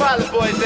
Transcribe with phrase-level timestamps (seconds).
[0.00, 0.59] Pilot Boys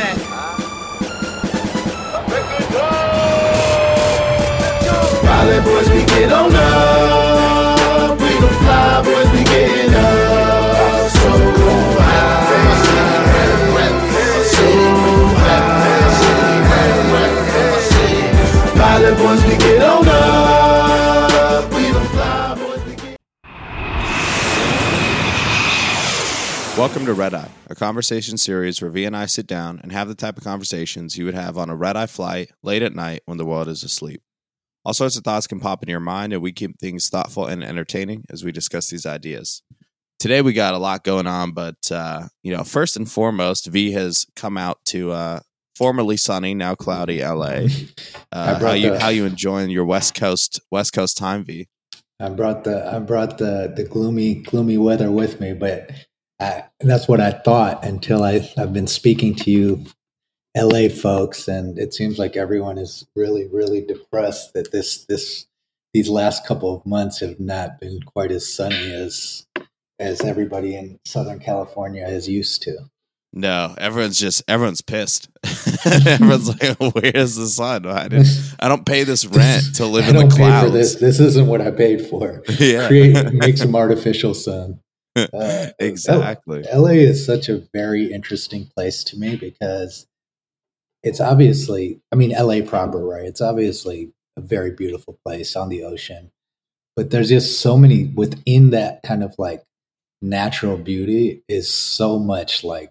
[26.85, 30.07] Welcome to Red Eye, a conversation series where V and I sit down and have
[30.07, 33.23] the type of conversations you would have on a red eye flight late at night
[33.25, 34.21] when the world is asleep.
[34.85, 37.65] All sorts of thoughts can pop in your mind, and we keep things thoughtful and
[37.65, 39.63] entertaining as we discuss these ideas.
[40.19, 43.93] Today we got a lot going on, but uh, you know, first and foremost, V
[43.93, 45.41] has come out to uh,
[45.75, 47.61] formerly sunny, now cloudy LA.
[48.31, 51.67] Uh, how you the- how you enjoying your West Coast West Coast time, V?
[52.21, 55.91] I brought the I brought the the gloomy gloomy weather with me, but
[56.41, 59.85] I, that's what I thought until I I've been speaking to you,
[60.55, 60.89] L.A.
[60.89, 65.47] folks, and it seems like everyone is really really depressed that this this
[65.93, 69.47] these last couple of months have not been quite as sunny as
[69.99, 72.77] as everybody in Southern California is used to.
[73.37, 75.29] No, everyone's just everyone's pissed.
[76.07, 77.85] everyone's like, "Where's the sun?
[77.85, 78.29] I didn't.
[78.61, 80.95] I don't pay this rent to live in the clouds." this.
[80.97, 82.43] This isn't what I paid for.
[82.61, 84.81] Yeah, Create make some artificial sun.
[85.17, 86.65] Uh, exactly.
[86.73, 90.07] LA is such a very interesting place to me because
[91.03, 93.25] it's obviously, I mean, LA proper, right?
[93.25, 96.33] It's obviously a very beautiful place on the ocean,
[96.97, 99.63] but there's just so many within that kind of like
[100.23, 102.91] natural beauty is so much like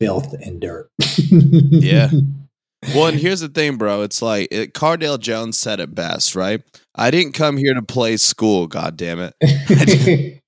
[0.00, 0.90] filth and dirt.
[1.30, 2.10] Yeah.
[2.94, 4.02] Well, and here's the thing, bro.
[4.02, 6.62] It's like it, Cardale Jones said it best, right?
[6.94, 8.68] I didn't come here to play school.
[8.68, 10.42] God damn it.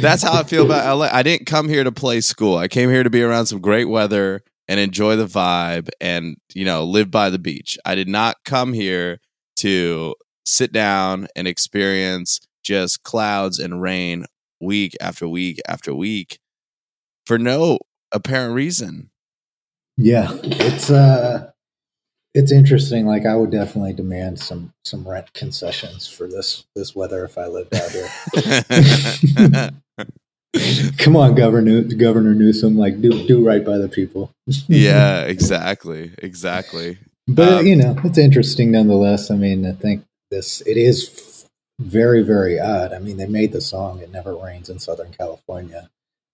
[0.00, 1.08] That's how I feel about LA.
[1.12, 2.56] I didn't come here to play school.
[2.56, 6.64] I came here to be around some great weather and enjoy the vibe and, you
[6.64, 7.78] know, live by the beach.
[7.84, 9.20] I did not come here
[9.56, 10.14] to
[10.44, 14.26] sit down and experience just clouds and rain
[14.60, 16.38] week after week after week
[17.24, 17.78] for no
[18.12, 19.10] apparent reason.
[19.96, 21.50] yeah, it's uh
[22.34, 23.06] it's interesting.
[23.06, 27.46] Like I would definitely demand some some rent concessions for this this weather if I
[27.46, 29.70] lived out here.
[30.98, 34.30] Come on, Governor Governor Newsom, like do do right by the people.
[34.66, 36.12] yeah, exactly.
[36.18, 36.98] Exactly.
[37.26, 39.30] but Um, you know, it's interesting nonetheless.
[39.30, 41.46] I mean, I think this it is
[41.78, 42.92] very very odd.
[42.92, 45.90] I mean, they made the song "It Never Rains in Southern California,"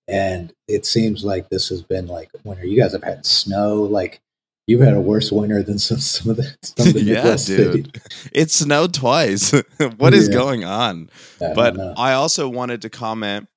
[0.09, 2.65] and it seems like this has been like winter.
[2.67, 3.83] You guys have had snow.
[3.83, 4.21] Like
[4.67, 8.01] you've had a worse winter than some some of the some of the yeah, dude.
[8.33, 9.51] It snowed twice.
[9.99, 10.35] what is Yeah.
[10.35, 11.11] going on?
[11.41, 11.79] I But.
[11.99, 13.49] I also wanted to comment.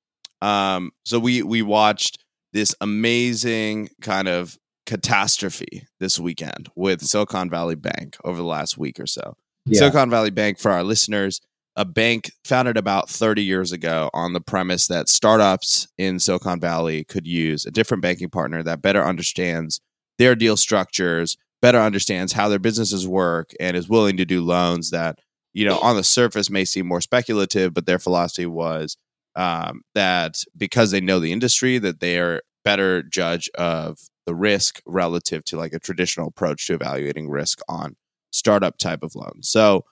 [0.42, 2.24] Um, so we we watched
[2.54, 9.00] this amazing kind of catastrophe this weekend with Silicon Valley Bank over the last week
[9.00, 9.36] or so.
[9.66, 9.80] yeah.
[9.80, 11.42] Silicon Valley Bank, for our listeners,
[11.76, 17.04] a bank founded about 30 years ago on the premise that startups in Silicon Valley
[17.04, 19.82] could use a different banking partner that better understands
[20.18, 24.92] their deal structures, better understands how their businesses work, and is willing to do loans
[24.92, 25.20] that,
[25.54, 28.98] you know, on the surface may seem more speculative, but their philosophy was
[29.36, 34.82] um, that because they know the industry, that they are better judge of the risk
[34.86, 37.96] relative to like a traditional approach to evaluating risk on
[38.32, 39.42] startup type of loan.
[39.42, 39.86] So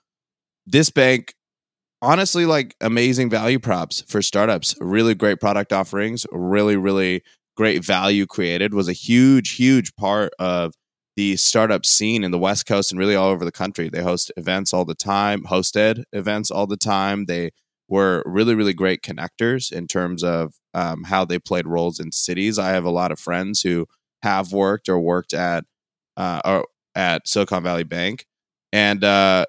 [0.66, 1.34] this bank
[2.02, 7.22] honestly like amazing value props for startups, really great product offerings, really really
[7.56, 10.74] great value created was a huge huge part of
[11.16, 13.88] the startup scene in the West Coast and really all over the country.
[13.88, 17.24] They host events all the time, hosted events all the time.
[17.24, 17.52] They
[17.88, 22.58] were really really great connectors in terms of um, how they played roles in cities.
[22.58, 23.86] I have a lot of friends who
[24.22, 25.64] have worked or worked at
[26.16, 28.26] uh, or at Silicon Valley Bank,
[28.72, 29.46] and uh,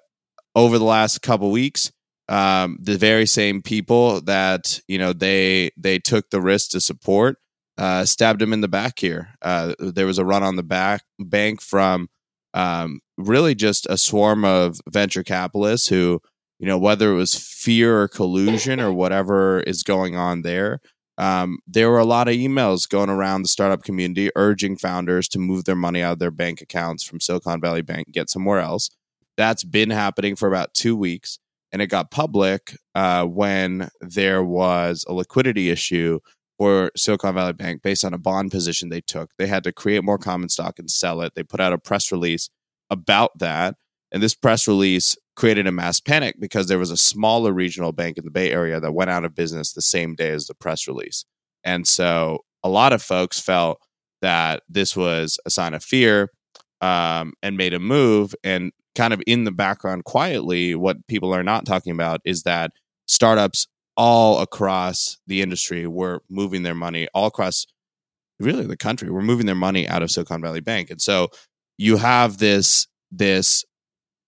[0.55, 1.91] over the last couple weeks,
[2.29, 7.37] um, the very same people that you know they they took the risk to support
[7.77, 9.29] uh, stabbed him in the back here.
[9.41, 12.09] Uh, there was a run on the back bank from
[12.53, 16.19] um, really just a swarm of venture capitalists who
[16.59, 20.79] you know whether it was fear or collusion or whatever is going on there.
[21.19, 25.39] Um, there were a lot of emails going around the startup community urging founders to
[25.39, 28.59] move their money out of their bank accounts from Silicon Valley Bank and get somewhere
[28.59, 28.91] else.
[29.35, 31.39] That's been happening for about two weeks,
[31.71, 36.19] and it got public uh, when there was a liquidity issue
[36.57, 39.31] for Silicon Valley Bank based on a bond position they took.
[39.37, 41.33] They had to create more common stock and sell it.
[41.35, 42.49] They put out a press release
[42.89, 43.75] about that,
[44.11, 48.17] and this press release created a mass panic because there was a smaller regional bank
[48.17, 50.87] in the Bay Area that went out of business the same day as the press
[50.87, 51.25] release.
[51.63, 53.79] And so a lot of folks felt
[54.21, 56.31] that this was a sign of fear
[56.81, 58.33] um, and made a move.
[58.43, 62.71] And kind of in the background, quietly, what people are not talking about is that
[63.05, 63.67] startups
[63.97, 67.65] all across the industry were moving their money all across
[68.39, 70.89] really the country were moving their money out of silicon valley bank.
[70.91, 71.29] And so
[71.77, 73.65] you have this this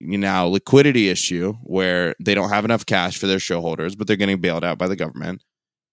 [0.00, 4.16] you know liquidity issue where they don't have enough cash for their shareholders but they're
[4.16, 5.42] getting bailed out by the government.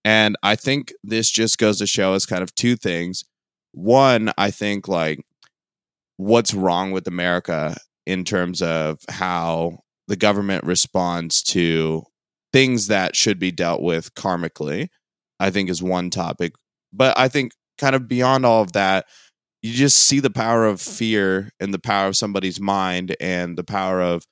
[0.04, 3.24] And i think this just goes to show us kind of two things.
[3.74, 5.20] One i think like
[6.16, 7.76] what's wrong with america
[8.08, 12.04] in terms of how the government responds to
[12.54, 14.90] things that should be dealt with karmically,
[15.40, 16.54] I think is one topic.
[16.94, 19.06] But I think kind of beyond all of that,
[19.62, 23.64] you just see the power of fear and the power of somebody's mind and the
[23.64, 24.26] power of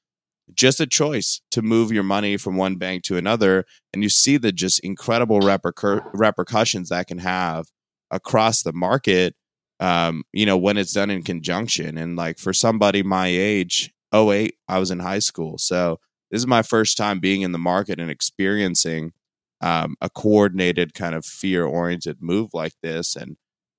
[0.54, 3.66] just a choice to move your money from one bank to another.
[3.94, 7.66] And you see the just incredible repercur- repercussions that can have
[8.12, 9.36] across the market,
[9.80, 11.98] um, you know, when it's done in conjunction.
[11.98, 15.58] And like for somebody my age, 08, I was in high school.
[15.58, 16.00] So
[16.32, 19.14] this is my first time being in the market and experiencing
[19.62, 23.38] um, a coordinated kind of fear oriented move like this and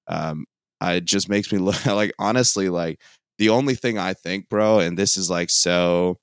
[0.08, 0.46] um,
[0.82, 3.00] it just makes me look like honestly like
[3.38, 6.18] the only thing i think bro and this is like so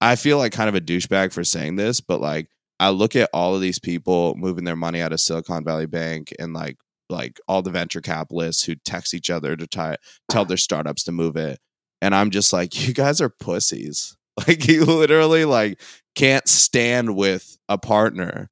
[0.00, 2.48] i feel like kind of a douchebag for saying this but like
[2.80, 6.34] i look at all of these people moving their money out of silicon valley bank
[6.38, 6.76] and like
[7.08, 9.96] like all the venture capitalists who text each other to
[10.28, 11.58] tell their startups to move it
[12.02, 14.16] and i'm just like you guys are pussies
[14.46, 15.80] Like you literally like
[16.14, 18.50] can't stand with a partner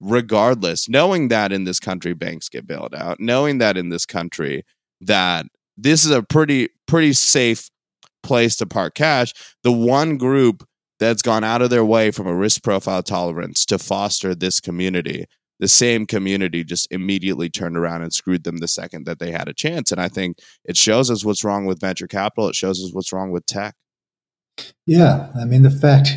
[0.00, 4.64] regardless, knowing that in this country banks get bailed out, knowing that in this country
[5.00, 5.46] that
[5.76, 7.70] this is a pretty pretty safe
[8.22, 9.32] place to park cash.
[9.62, 10.66] The one group
[10.98, 15.24] that's gone out of their way from a risk profile tolerance to foster this community,
[15.58, 19.48] the same community just immediately turned around and screwed them the second that they had
[19.48, 19.90] a chance.
[19.90, 22.48] And I think it shows us what's wrong with venture capital.
[22.48, 23.74] It shows us what's wrong with tech.
[24.86, 26.10] Yeah, I mean the fact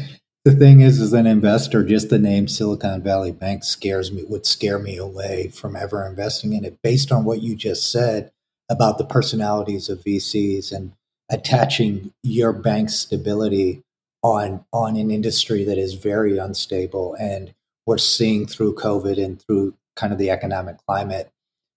[0.45, 4.45] the thing is as an investor just the name Silicon Valley Bank scares me would
[4.45, 8.31] scare me away from ever investing in it based on what you just said
[8.69, 10.94] about the personalities of VCs and
[11.30, 13.81] attaching your bank's stability
[14.22, 17.54] on on an industry that is very unstable and
[17.86, 21.30] we're seeing through COVID and through kind of the economic climate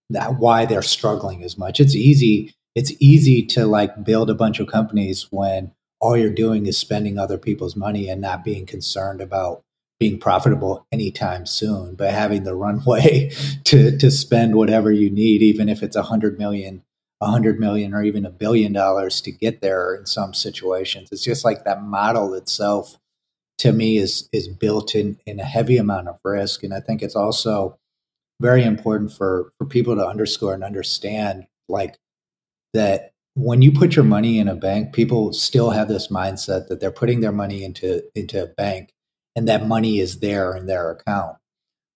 [0.09, 1.79] that why they're struggling as much.
[1.79, 6.65] It's easy it's easy to like build a bunch of companies when all you're doing
[6.65, 9.63] is spending other people's money and not being concerned about
[9.99, 13.31] being profitable anytime soon, but having the runway
[13.65, 16.83] to to spend whatever you need, even if it's a hundred million,
[17.21, 19.95] a hundred million, or even a billion dollars to get there.
[19.95, 22.97] In some situations, it's just like that model itself.
[23.59, 27.01] To me, is is built in in a heavy amount of risk, and I think
[27.01, 27.79] it's also
[28.39, 31.97] very important for for people to underscore and understand, like
[32.75, 36.79] that when you put your money in a bank, people still have this mindset that
[36.79, 38.93] they're putting their money into into a bank
[39.35, 41.37] and that money is there in their account.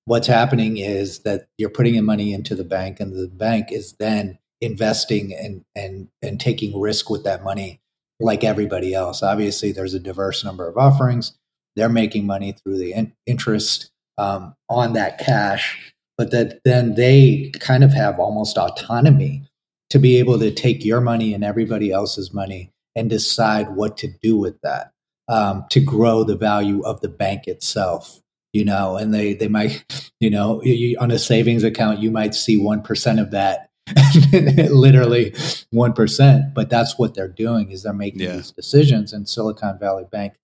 [0.05, 3.93] What's happening is that you're putting your money into the bank and the bank is
[3.93, 7.81] then investing and and and taking risk with that money
[8.19, 9.23] like everybody else.
[9.23, 11.35] Obviously, there's a diverse number of offerings.
[11.75, 13.89] They're making money through the in- interest
[14.19, 19.47] um, on that cash, but that then they kind of have almost autonomy
[19.91, 24.07] to be able to take your money and everybody else's money and decide what to
[24.21, 24.91] do with that
[25.29, 28.21] um, to grow the value of the bank itself
[28.53, 28.97] you know?
[28.97, 29.83] And they they might
[30.19, 33.69] you know you, on a savings account you might see 1% of that
[34.71, 38.35] literally 1% but that's what they're doing is they're making yeah.
[38.35, 39.13] these decisions.
[39.13, 40.35] And silicon valley bank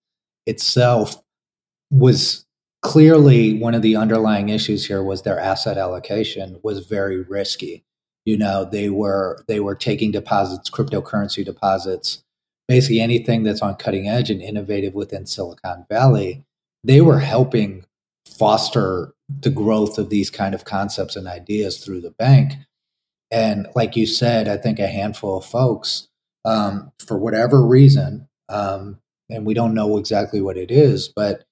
[0.46, 1.22] itself
[1.92, 2.46] was
[2.82, 7.84] clearly one of the underlying issues here was their asset allocation was very risky
[8.28, 12.24] you know they were they were taking deposits cryptocurrency deposits
[12.68, 16.44] basically anything that's on cutting edge and innovative within silicon valley
[16.84, 17.86] they were helping
[18.28, 22.54] foster the growth of these kind of concepts and ideas through the bank.
[23.32, 26.08] And like you said i think a handful of folks
[26.46, 31.44] um, for whatever reason um, and we don't know exactly what it is but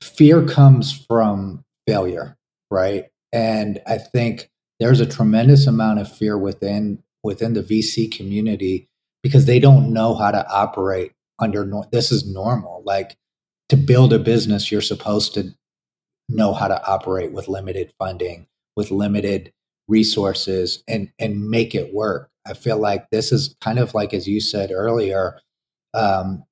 [0.00, 2.36] fear comes from failure
[2.70, 3.06] right?
[3.32, 4.50] And i think
[4.80, 8.88] there's a tremendous amount of fear within within the VC community
[9.22, 12.82] because they don't know how to operate under no- this is normal.
[12.84, 13.16] Like
[13.68, 15.54] to build a business you're supposed to
[16.28, 19.52] know how to operate with limited funding with limited
[19.88, 22.30] resources and and make it work.
[22.46, 25.38] I feel like this is kind of like as you said earlier
[25.94, 26.44] um,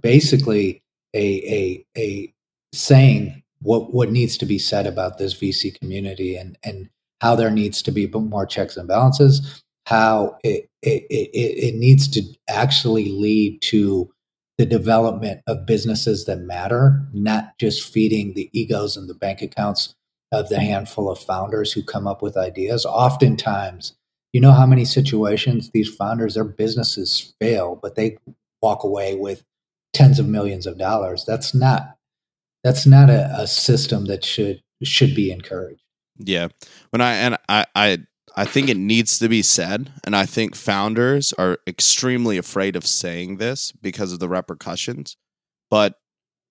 [0.00, 0.82] basically
[1.14, 2.34] a a a
[2.72, 6.88] saying what what needs to be said about this vc community and and
[7.20, 12.08] how there needs to be more checks and balances, how it it, it, it needs
[12.08, 14.10] to actually lead to
[14.56, 19.94] the development of businesses that matter, not just feeding the egos and the bank accounts
[20.32, 22.84] of the handful of founders who come up with ideas.
[22.86, 23.94] Oftentimes,
[24.32, 28.16] you know how many situations these founders, their businesses fail, but they
[28.62, 29.44] walk away with
[29.92, 31.24] tens of millions of dollars.
[31.26, 31.96] That's not
[32.62, 35.79] that's not a, a system that should should be encouraged.
[36.20, 36.48] Yeah.
[36.90, 37.98] When I and I I
[38.36, 42.86] I think it needs to be said, and I think founders are extremely afraid of
[42.86, 45.16] saying this because of the repercussions.
[45.70, 45.94] But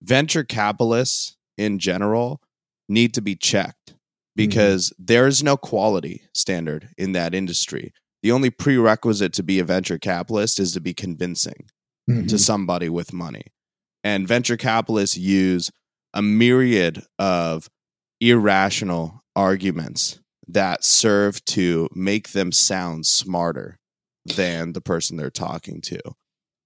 [0.02, 2.42] venture capitalists in general
[2.88, 3.96] need to be checked
[4.36, 5.06] because mm-hmm.
[5.06, 7.94] there is no quality standard in that industry.
[8.24, 11.70] The only prerequisite to be a venture capitalist is to be convincing
[12.10, 12.28] mm-hmm.
[12.28, 13.44] to somebody with money.
[14.04, 15.72] And venture capitalists use
[16.14, 17.70] a myriad of
[18.20, 23.80] irrational arguments that serve to make them sound smarter
[24.26, 26.00] than the person they're talking to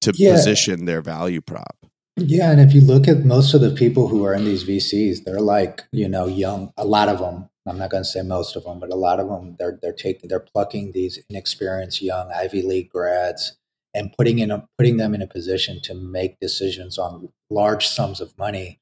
[0.02, 0.34] to yeah.
[0.34, 1.78] position their value prop.
[2.18, 5.24] Yeah, and if you look at most of the people who are in these VCs,
[5.24, 6.72] they're like you know young.
[6.78, 7.50] A lot of them.
[7.66, 9.56] I'm not going to say most of them, but a lot of them.
[9.58, 13.58] They're they're taking they're plucking these inexperienced young Ivy League grads
[13.94, 18.20] and putting in a, putting them in a position to make decisions on large sums
[18.20, 18.80] of money,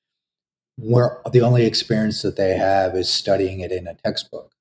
[0.78, 4.52] where the only experience that they have is studying it in a textbook.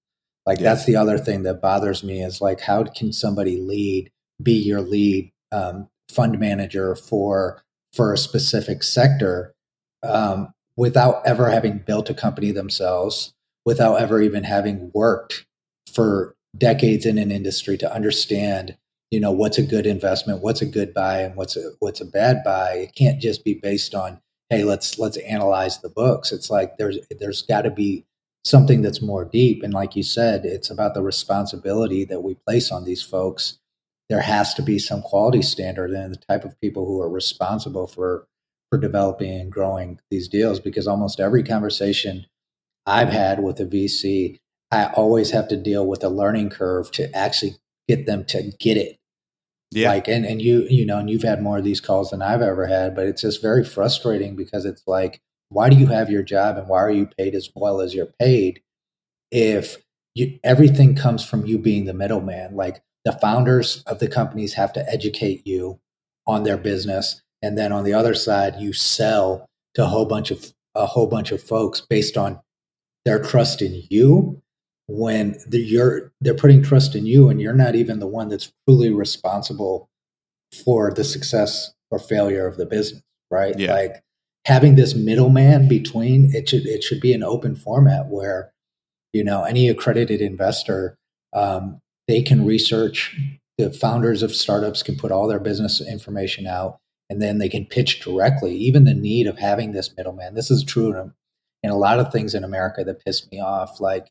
[0.47, 0.65] Like yeah.
[0.65, 4.11] that's the other thing that bothers me is like how can somebody lead
[4.43, 7.63] be your lead um, fund manager for
[7.93, 9.55] for a specific sector
[10.03, 15.45] um, without ever having built a company themselves, without ever even having worked
[15.93, 18.77] for decades in an industry to understand
[19.11, 22.05] you know what's a good investment what's a good buy and what's a what's a
[22.05, 26.33] bad buy it can't just be based on hey let's let's analyze the books.
[26.33, 28.05] It's like there's there's got to be
[28.45, 29.63] something that's more deep.
[29.63, 33.59] And like you said it's about the responsibility that we place on these folks.
[34.09, 37.87] There has to be some quality standard and the type of people who are responsible
[37.87, 38.27] for
[38.71, 42.27] for developing and growing these deals because almost every conversation
[42.87, 44.39] I've had with a VC,
[44.71, 47.57] I always have to deal with a learning curve to actually
[47.89, 49.00] get them to get it.
[49.71, 49.91] Yeah.
[49.91, 52.43] Like and, and you you know, and you've had more of these calls than I've
[52.43, 56.23] ever had, but it's just very frustrating because it's like, why do you have your
[56.23, 58.63] job and why are you paid as well as you're paid
[59.31, 59.79] if
[60.15, 62.57] you, everything comes from you being the middleman?
[62.57, 65.81] Like the founders of the companies have to educate you
[66.27, 70.31] on their business and then on the other side you sell to a whole bunch
[70.31, 72.41] of a whole bunch of folks based on
[73.05, 74.41] their trust in you
[74.91, 78.53] when the, you're they're putting trust in you and you're not even the one that's
[78.67, 79.89] truly responsible
[80.65, 83.59] for the success or failure of the business right?
[83.59, 83.73] Yeah.
[83.73, 84.03] like
[84.47, 88.53] having this middleman between it should it should be an open format where
[89.13, 90.97] you know any accredited investor
[91.33, 91.79] um,
[92.09, 93.17] they can research
[93.59, 96.79] the founders of startups can put all their business information out
[97.09, 98.55] and then they can pitch directly.
[98.55, 101.13] Even the need of having this middleman this is true in,
[101.63, 103.81] in a lot of things in america that piss me off.
[103.81, 104.09] Like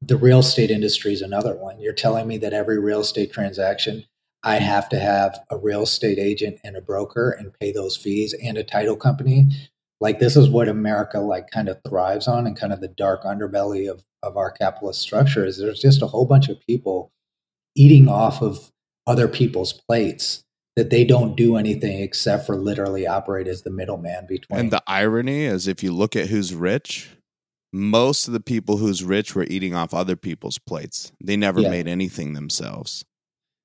[0.00, 4.04] the real estate industry is another one you're telling me that every real estate transaction
[4.42, 8.34] i have to have a real estate agent and a broker and pay those fees
[8.42, 9.48] and a title company
[10.00, 13.24] like this is what america like kind of thrives on and kind of the dark
[13.24, 17.12] underbelly of of our capitalist structure is there's just a whole bunch of people
[17.76, 18.70] eating off of
[19.06, 20.44] other people's plates
[20.76, 24.60] that they don't do anything except for literally operate as the middleman between.
[24.60, 27.10] And the irony is, if you look at who's rich,
[27.72, 31.12] most of the people who's rich were eating off other people's plates.
[31.22, 31.70] They never yeah.
[31.70, 33.04] made anything themselves.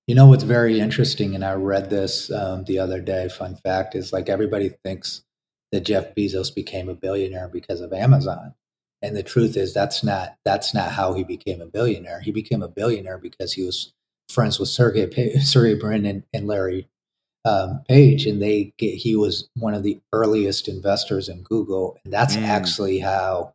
[0.07, 3.29] You know what's very interesting, and I read this um, the other day.
[3.29, 5.23] Fun fact is like everybody thinks
[5.71, 8.53] that Jeff Bezos became a billionaire because of Amazon,
[9.01, 12.19] and the truth is that's not that's not how he became a billionaire.
[12.19, 13.93] He became a billionaire because he was
[14.29, 16.89] friends with Sergey Sergey Brin and, and Larry
[17.45, 22.35] um, Page, and they he was one of the earliest investors in Google, and that's
[22.35, 22.43] mm.
[22.43, 23.53] actually how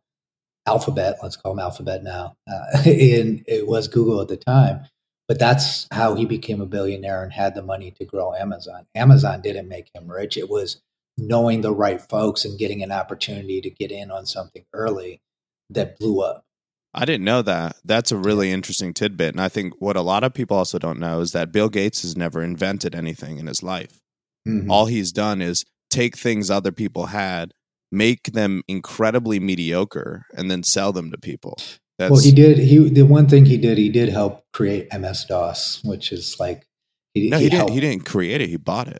[0.69, 4.85] Alphabet, let's call him Alphabet now, uh, and it was Google at the time.
[5.27, 8.85] But that's how he became a billionaire and had the money to grow Amazon.
[8.95, 10.81] Amazon didn't make him rich; it was
[11.17, 15.21] knowing the right folks and getting an opportunity to get in on something early
[15.71, 16.43] that blew up.
[16.93, 17.77] I didn't know that.
[17.83, 19.33] That's a really interesting tidbit.
[19.33, 22.01] And I think what a lot of people also don't know is that Bill Gates
[22.01, 23.99] has never invented anything in his life.
[24.47, 24.71] Mm-hmm.
[24.71, 27.53] All he's done is take things other people had,
[27.91, 31.57] make them incredibly mediocre, and then sell them to people.
[31.97, 32.57] That's, well, he did.
[32.59, 36.65] He the one thing he did, he did help create MS DOS, which is like
[37.13, 37.71] he, no, he, he didn't.
[37.71, 38.49] He didn't create it.
[38.49, 38.99] He bought it.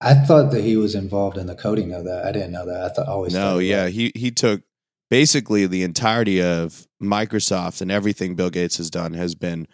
[0.00, 2.26] I thought that he was involved in the coding of that.
[2.26, 2.84] I didn't know that.
[2.84, 3.32] I thought always.
[3.32, 4.62] No, yeah, he he took
[5.10, 9.68] basically the entirety of Microsoft and everything Bill Gates has done has been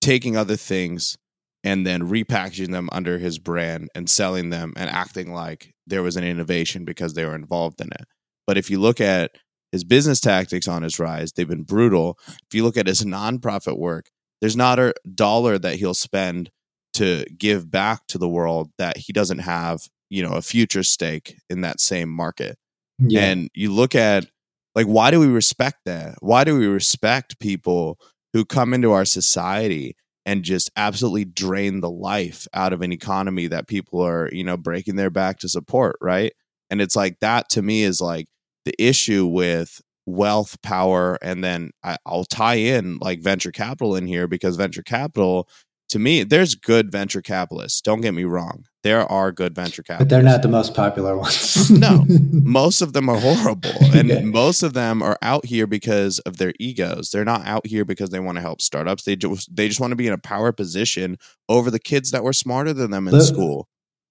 [0.00, 1.18] taking other things
[1.62, 6.16] and then repackaging them under his brand and selling them and acting like there was
[6.16, 8.06] an innovation because they were involved in it.
[8.46, 9.32] But if you look at
[9.72, 12.18] his business tactics on his rise, they've been brutal.
[12.26, 16.50] If you look at his nonprofit work, there's not a dollar that he'll spend
[16.94, 21.36] to give back to the world that he doesn't have, you know, a future stake
[21.48, 22.58] in that same market.
[22.98, 23.26] Yeah.
[23.26, 24.26] And you look at
[24.74, 26.16] like why do we respect that?
[26.20, 27.98] Why do we respect people
[28.32, 33.46] who come into our society and just absolutely drain the life out of an economy
[33.46, 36.32] that people are, you know, breaking their back to support, right?
[36.68, 38.26] And it's like that to me is like
[38.64, 44.06] the issue with wealth, power, and then I, I'll tie in like venture capital in
[44.06, 45.48] here because venture capital
[45.90, 47.80] to me, there's good venture capitalists.
[47.80, 48.64] Don't get me wrong.
[48.82, 50.04] There are good venture capitalists.
[50.04, 51.70] but they're not the most popular ones.
[51.70, 52.06] No.
[52.32, 54.20] most of them are horrible and Yeah.
[54.22, 58.10] most of them are out here because of their egos they're not out here because
[58.10, 60.50] they want to help startups they just they just want to be in a power
[60.52, 61.16] position
[61.48, 63.68] over the kids that were smarter than them in Look- school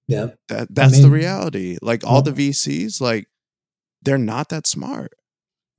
[0.07, 0.27] yeah.
[0.49, 3.25] that that's the mean- reality like all the vcs like
[4.03, 5.13] they're not that smart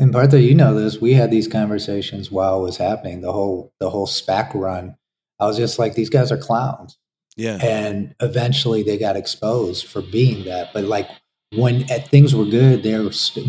[0.01, 1.01] And Partha, you know this.
[1.01, 3.21] We had these conversations while it was happening.
[3.21, 4.97] The whole the whole SPAC run.
[5.41, 6.99] I was just like, these guys are clowns.
[7.37, 10.73] yeah and eventually they got exposed for being that.
[10.73, 11.09] But like
[11.55, 13.03] when uh, things were good, their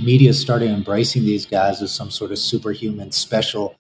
[0.04, 3.76] media started embracing these guys as some sort of superhuman, special,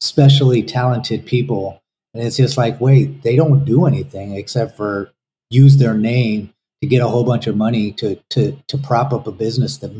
[0.00, 1.80] specially talented people,
[2.12, 5.12] and it's just like, wait, they don't do anything except for
[5.50, 9.26] use their name to get a whole bunch of money to to to prop up
[9.26, 9.92] a business that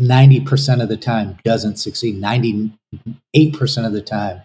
[0.00, 2.20] ninety percent of the time doesn't succeed.
[2.20, 2.72] Ninety
[3.34, 4.42] eight percent of the time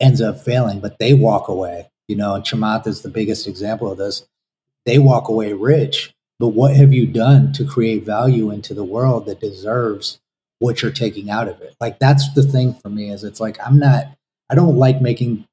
[0.00, 1.90] ends up failing, but they walk away.
[2.06, 4.26] You know, and Chamath is the biggest example of this.
[4.86, 9.26] They walk away rich, but what have you done to create value into the world
[9.26, 10.18] that deserves
[10.60, 11.76] what you're taking out of it?
[11.80, 14.06] Like that's the thing for me is it's like I'm not
[14.48, 15.46] I don't like making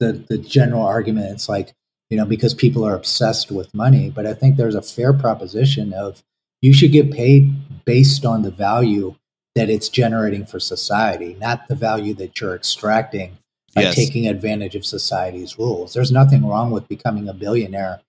[0.00, 1.32] the the general argument.
[1.32, 1.72] It's like,
[2.10, 5.94] you know, because people are obsessed with money, but I think there's a fair proposition
[5.94, 6.22] of
[6.60, 9.14] you should get paid based on the value
[9.54, 13.38] that it's generating for society, not the value that you're extracting
[13.76, 13.94] by Yes.
[13.94, 15.92] taking advantage of society's rules.
[15.94, 18.00] There's nothing wrong with becoming a billionaire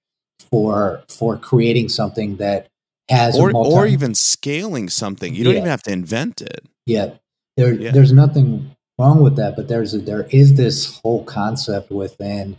[0.49, 2.67] for for creating something that
[3.09, 5.59] has or, multi- or even scaling something you don't Yeah.
[5.59, 7.11] even have to invent it yeah,
[7.57, 7.91] there, Yeah.
[7.91, 12.57] there's nothing wrong with that, but there's a, there is this whole concept within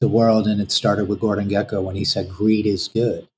[0.00, 3.28] the world, and it started with Gordon Gekko when he said greed is good,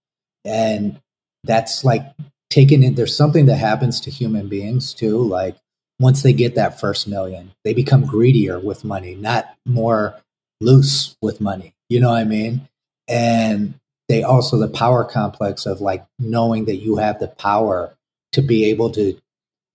[0.44, 1.00] and
[1.44, 2.04] that's like
[2.50, 2.94] taking in.
[2.94, 5.56] There's something that happens to human beings too, like
[5.98, 10.16] once they get that first million, they become greedier with money, not more
[10.60, 11.74] loose with money.
[11.88, 12.68] You know what I mean?
[13.08, 13.74] And
[14.08, 17.94] they also the power complex of like knowing that you have the power
[18.32, 19.18] to be able to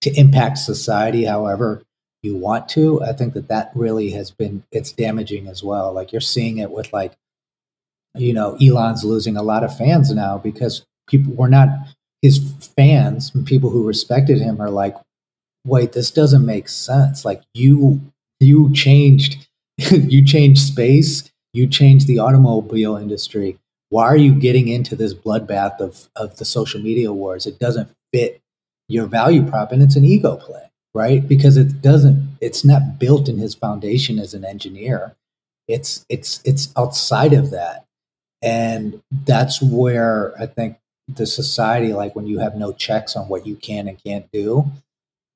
[0.02, 1.84] to impact society however
[2.22, 6.12] you want to i think that that really has been it's damaging as well like
[6.12, 7.14] you're seeing it with like
[8.16, 11.70] you know elon's losing a lot of fans now because people were not
[12.22, 14.96] his fans and people who respected him are like
[15.66, 17.26] wait this doesn't make sense.
[17.26, 18.02] Like you
[18.40, 21.30] you changed you changed space.
[21.54, 23.58] You changed the automobile industry.
[23.90, 27.46] Why are you getting into this bloodbath of of the social media wars?
[27.46, 28.42] It doesn't fit
[28.88, 31.28] your value prop and it's an ego play right?
[31.28, 35.16] Because it doesn't it's not built in his foundation as an engineer.
[35.68, 37.86] It's it's it's outside of that.
[38.42, 43.46] And that's where i think the society like when you have no checks on what
[43.46, 44.72] you can and can't do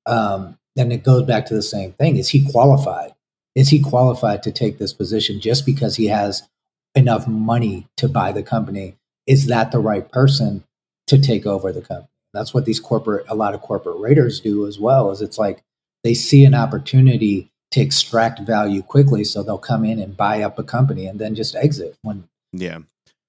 [0.06, 2.16] um then it goes back to the same thing.
[2.16, 3.12] Is he qualified?
[3.54, 6.48] Is he qualified to take this position just because he has
[6.94, 8.96] enough money to buy the company?
[9.26, 10.64] Is that the right person
[11.06, 12.08] to take over the company?
[12.32, 15.62] That's what these corporate a lot of corporate raiders do as well is it's like
[16.02, 20.58] they see an opportunity to extract value quickly so they'll come in and buy up
[20.58, 22.78] a company and then just exit when yeah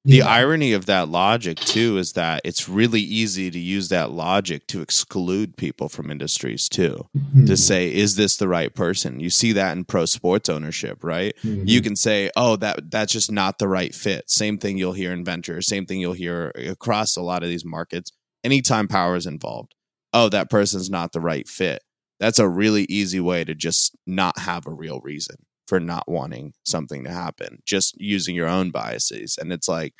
[0.05, 4.11] the know, irony of that logic too is that it's really easy to use that
[4.11, 9.19] logic to exclude people from industries too mhm, to say is this the right person?
[9.19, 11.35] You see that in pro sports ownership right?
[11.43, 11.67] Mhm.
[11.67, 14.29] you can say oh that that's just not the right fit.
[14.29, 17.65] Same thing you'll hear in venture same thing you'll hear across a lot of these
[17.65, 18.11] markets
[18.43, 19.73] anytime power is involved.
[20.13, 21.81] Oh that person's not the right fit.
[22.19, 25.35] That's a really easy way to just not have a real reason
[25.67, 29.93] for not wanting something to happen just using your own biases and it's like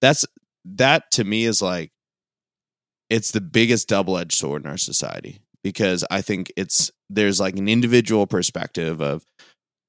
[0.00, 0.24] that's
[0.64, 1.90] that to me is like
[3.08, 7.68] it's the biggest double-edged sword in our society because i think it's there's like an
[7.68, 9.24] individual perspective of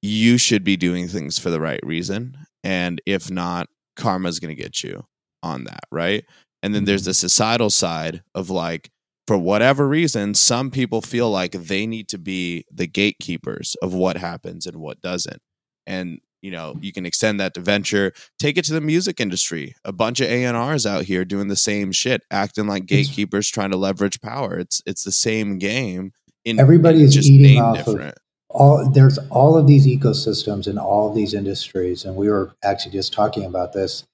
[0.02, 4.62] you should be doing things for the right reason and if not karma's going to
[4.62, 5.06] get you
[5.44, 6.26] on that right?
[6.64, 7.10] And then there's mm-hmm.
[7.10, 8.90] the societal side of like
[9.28, 14.18] for whatever reason some people feel like they need to be the gatekeepers of what
[14.18, 15.42] happens and what doesn't.
[15.86, 18.14] And you know you can extend that to venture.
[18.40, 19.76] Take it to the music industry.
[19.84, 23.78] A bunch of A&Rs out here doing the same shit acting like gatekeepers trying to
[23.78, 24.58] leverage power.
[24.58, 26.14] It's it's the same game
[26.46, 28.18] in Everybody is just eating off of different.
[28.50, 32.92] all there's all of these ecosystems in all of these industries and we were actually
[32.92, 34.06] just talking about this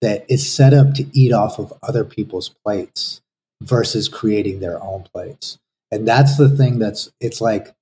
[0.00, 3.21] that is set up to eat off of other people's plates
[3.62, 5.58] versus creating their own plates
[5.92, 7.74] and that's the thing that's it's like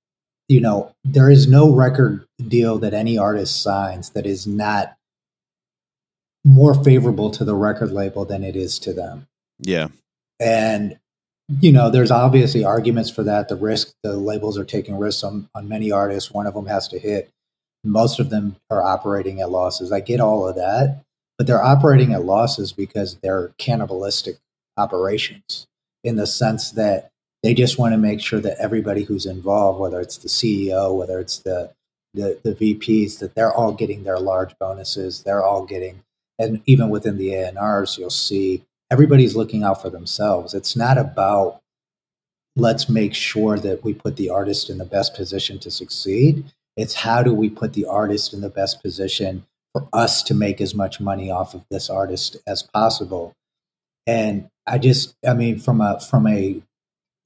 [0.47, 4.95] you know there is no record deal that any artist signs that is not
[6.43, 9.27] more favorable to the record label than it is to them.
[9.59, 9.89] Yeah.
[10.39, 10.97] And
[11.59, 13.47] you know there's obviously arguments for that.
[13.47, 16.31] The risk the labels are taking risks on, on many artists.
[16.31, 17.29] One of them has to hit.
[17.83, 19.91] Most of them are operating at losses.
[19.91, 21.03] I get all of that
[21.37, 24.37] but they're operating at losses because they're cannibalistic
[24.77, 25.65] operations
[26.03, 27.09] in the sense that
[27.43, 31.19] they just want to make sure that everybody who's involved whether it's the ceo whether
[31.19, 31.71] it's the
[32.13, 36.03] the, the vps that they're all getting their large bonuses they're all getting
[36.37, 40.53] and even within the A&Rs you'll see everybody's looking out for themselves.
[40.53, 41.61] It's not about
[42.57, 46.43] let's make sure that we put the artist in the best position to succeed.
[46.75, 50.59] It's how do we put the artist in the best position for us to make
[50.59, 53.31] as much money off of this artist as possible.
[54.05, 56.61] And I just, I mean, from a from a,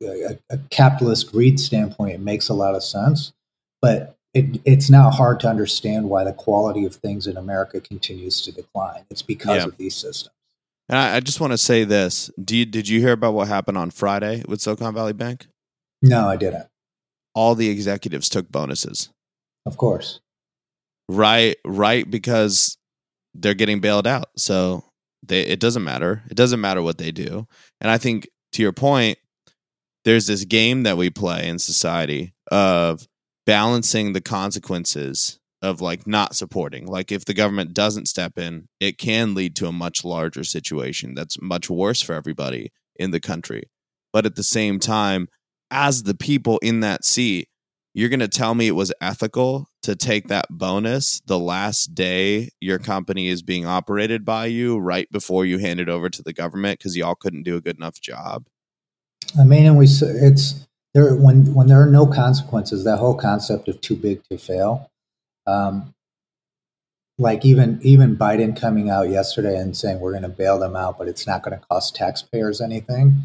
[0.01, 3.33] a, a capitalist greed standpoint, it makes a lot of sense.
[3.81, 8.41] But it, it's now hard to understand why the quality of things in America continues
[8.41, 9.05] to decline.
[9.09, 9.65] It's because Yeah.
[9.67, 10.33] of these systems.
[10.89, 13.47] and I, I just want to say this Do you, did you hear about what
[13.47, 15.47] happened on friday with silicon valley bank
[16.01, 16.67] No, I didn't.
[17.33, 19.09] all the executives took bonuses
[19.65, 20.19] Of course.
[21.09, 22.77] right right because
[23.33, 24.83] they're getting bailed out so
[25.27, 26.23] they it doesn't matter.
[26.29, 27.47] It doesn't matter what they do.
[27.81, 29.17] And i think to your point
[30.03, 33.07] there's this game that we play in society of
[33.45, 36.85] balancing the consequences of like not supporting.
[36.85, 41.15] Like if the government doesn't step in it can lead to a much larger situation
[41.15, 43.63] that's much worse for everybody in the country.
[44.13, 45.27] But at the same time
[45.71, 47.49] as the people in that seat
[47.95, 52.49] you're going to tell me it was ethical to take that bonus the last day
[52.59, 56.33] your company is being operated by you right before you hand it over to the
[56.33, 58.45] government because y'all couldn't do a good enough job
[59.39, 62.83] I mean, and we it's there when when there are no consequences.
[62.83, 64.89] That whole concept of too big to fail.
[65.47, 65.93] Um,
[67.17, 70.97] like even even Biden coming out yesterday and saying we're going to bail them out,
[70.97, 73.15] but it's not going to cost taxpayers anything.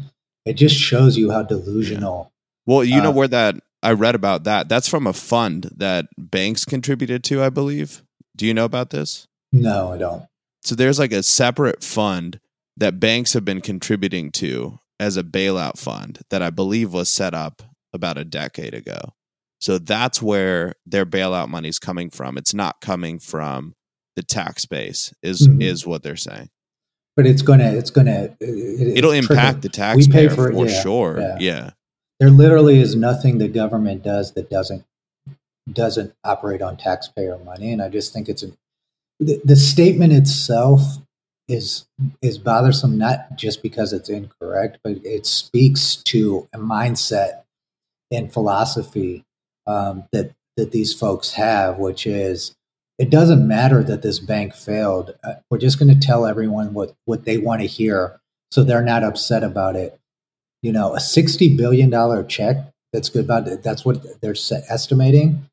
[0.45, 2.31] It just shows you how delusional.
[2.65, 6.05] well you know Uh, where that i read about that that's from a fund that
[6.17, 8.03] banks contributed to i believe
[8.35, 10.23] do you know about this No, I don't.
[10.63, 12.39] so there's like a separate fund
[12.77, 17.33] that banks have been contributing to as a bailout fund that i believe was set
[17.33, 17.61] up
[17.93, 19.13] about a decade ago
[19.59, 23.73] so that's where their bailout money's coming from it's not coming from
[24.15, 25.61] the tax base is Mhm.
[25.61, 26.49] is what they're saying
[27.17, 30.51] But it's gonna it's gonna it, it'll it's impact the trickle- we pay taxpayer for
[30.53, 31.37] for, yeah, sure yeah.
[31.39, 31.69] yeah.
[32.21, 34.85] There literally is nothing the government does that doesn't
[35.73, 38.51] doesn't operate on taxpayer money, and I just think it's a,
[39.19, 40.81] the, the statement itself
[41.47, 41.87] is
[42.21, 47.41] is bothersome not just because it's incorrect, but it speaks to a mindset
[48.11, 49.23] and philosophy
[49.65, 52.53] um, that that these folks have, which is
[52.99, 55.15] it doesn't matter that this bank failed.
[55.23, 58.83] Uh, we're just going to tell everyone what what they want to hear, so they're
[58.83, 59.97] not upset about it.
[60.61, 62.57] You know, a sixty billion dollar check.
[62.93, 63.25] That's good.
[63.25, 64.35] About that's what they're
[64.69, 65.49] estimating.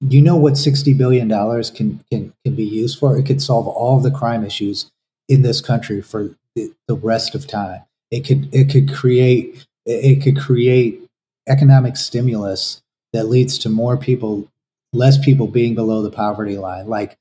[0.00, 3.16] You know what sixty billion dollars can can can be used for?
[3.16, 4.90] It could solve all the crime issues
[5.28, 7.82] in this country for the, the rest of time.
[8.10, 11.00] It could it could create it could create
[11.48, 14.48] economic stimulus that leads to more people,
[14.92, 16.88] less people being below the poverty line.
[16.88, 17.16] Like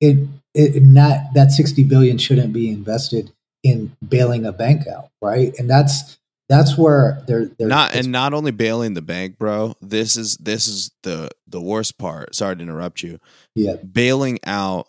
[0.00, 5.56] it, it not that sixty billion shouldn't be invested in bailing a bank out, right?
[5.58, 10.16] And that's that's where they're, they're not and not only bailing the bank bro this
[10.16, 12.34] is this is the the worst part.
[12.34, 13.18] Sorry to interrupt you.
[13.54, 13.76] Yeah.
[13.76, 14.88] Bailing out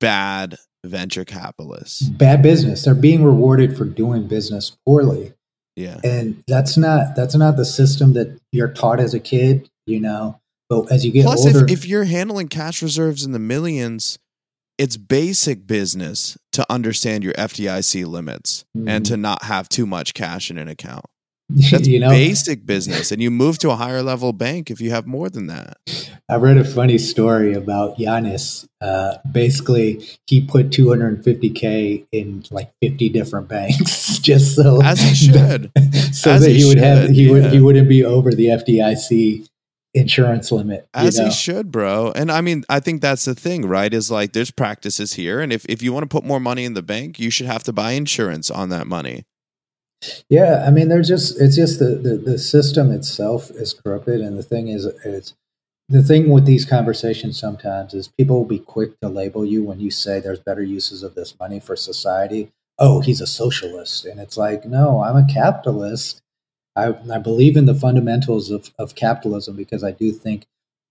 [0.00, 2.02] bad venture capitalists.
[2.08, 2.84] Bad business.
[2.84, 5.34] They're being rewarded for doing business poorly.
[5.76, 6.00] yeah.
[6.02, 10.40] And that's not that's not the system that you're taught as a kid you know?
[10.68, 14.18] But as you get Plus, older if, if you're handling cash reserves in the millions,
[14.80, 20.50] it's basic business to understand your FDIC limits and to not have too much cash
[20.50, 21.04] in an account.
[21.50, 23.12] That's you know basic business.
[23.12, 25.76] And you move to a higher level bank if you have more than that.
[26.30, 28.66] i read a funny story about Giannis.
[28.80, 35.72] Uh, basically he put 250k in like 50 different banks just so As he should.
[36.12, 39.46] so As that he he would have he would he wouldn't be over the fdic
[39.94, 40.88] insurance limit.
[40.94, 41.26] As know?
[41.26, 42.12] he should, bro.
[42.14, 43.92] And I mean, I think that's the thing, right?
[43.92, 45.40] Is like there's practices here.
[45.40, 47.62] And if, if you want to put more money in the bank, you should have
[47.64, 49.24] to buy insurance on that money.
[50.28, 54.38] Yeah, I mean, there's just it's just the, the the system itself is corrupted, and
[54.38, 55.34] the thing is, it's
[55.90, 59.80] the thing with these conversations sometimes is people will be quick to label you when
[59.80, 62.50] you say there's better uses of this money for society.
[62.78, 66.22] Oh, he's a socialist, and it's like, no, I'm a capitalist.
[66.88, 70.46] I, I believe in the fundamentals of, of capitalism because I do think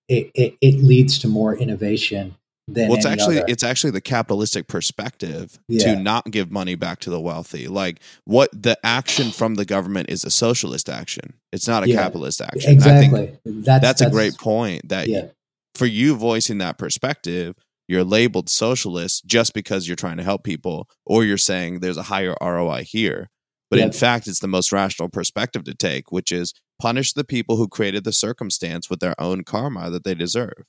[0.08, 2.36] it, it, it leads to more innovation
[2.68, 3.46] than Well, it's actually other.
[3.48, 5.96] it's actually the capitalistic perspective Yeah.
[5.96, 7.68] to not give money back to the wealthy.
[7.68, 11.34] Like what the action from the government is a socialist action.
[11.52, 11.96] It's not a Yeah.
[12.04, 12.72] capitalist action.
[12.74, 13.40] And I think exactly.
[13.64, 15.28] that's that's, a great point that Yeah,
[15.76, 17.56] for you voicing that perspective,
[17.88, 22.04] you're labeled socialist just because you're trying to help people, or you're saying there's a
[22.04, 23.30] higher ROI here.
[23.70, 27.58] But in fact, it's the most rational perspective to take, which is punish the people
[27.58, 30.66] who created the circumstance with their own karma that they deserve.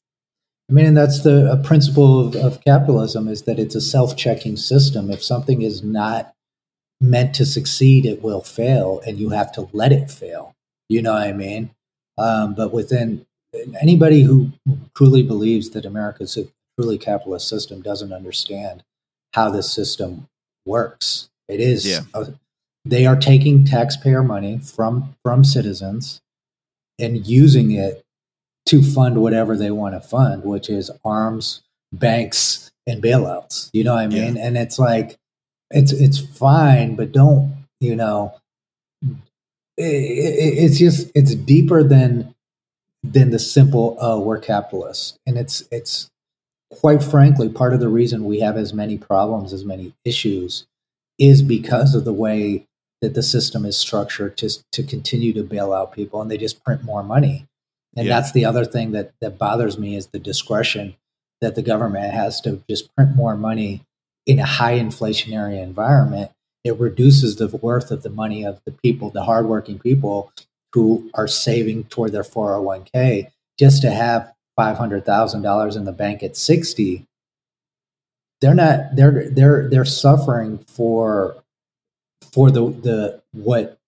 [0.68, 4.56] I mean, and that's the a principle of, of capitalism is that it's a self-checking
[4.56, 5.10] system.
[5.10, 6.32] If something is not
[7.00, 10.52] meant to succeed, it will fail, and you have to let it fail.
[10.88, 11.70] You know what I mean?
[12.18, 13.24] Um, but within
[13.80, 14.52] anybody who
[14.94, 16.46] truly believes that America's a
[16.78, 18.82] truly capitalist system doesn't understand
[19.34, 20.26] how this system
[20.66, 21.30] works.
[21.48, 22.02] It is Yeah.
[22.14, 22.34] a-
[22.84, 26.20] they are taking taxpayer money from from citizens
[26.98, 28.02] and using it
[28.66, 31.62] to fund whatever they want to fund, which is arms,
[31.92, 33.70] banks, and bailouts.
[33.72, 34.36] You know what I mean?
[34.36, 35.16] And it's like
[35.70, 38.34] it's it's fine, but don't you know?
[39.76, 42.34] It, it, it's just it's deeper than
[43.02, 46.10] than the simple oh we're capitalists, and it's it's
[46.70, 50.66] quite frankly part of the reason we have as many problems, as many issues,
[51.18, 52.66] is because of the way
[53.00, 56.62] that the system is structured to to continue to bail out people, and they just
[56.64, 57.46] print more money.
[57.96, 58.14] And Yeah.
[58.20, 60.94] that's the other thing that that bothers me is the discretion
[61.40, 63.82] that the government has to just print more money
[64.26, 66.30] in a high inflationary environment.
[66.62, 70.30] It reduces the worth of the money of the people, the hardworking people
[70.74, 77.06] who are saving toward their 401k just to have $500,000 in the bank at 60
[78.40, 81.39] they're not they're they're they're suffering for
[82.32, 83.78] for the the what